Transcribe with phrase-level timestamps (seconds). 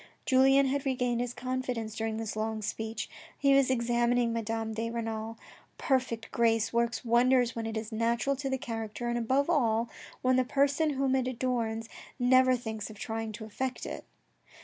[0.25, 3.07] Julien had regained his confidence during this long speech.
[3.37, 5.37] He was examining Madame de Renal.
[5.77, 9.91] Perfect grace works wonders when it is natural to the character, and above all,
[10.23, 11.87] when the person whom it adorns
[12.17, 14.03] never thinks of trying to affect it.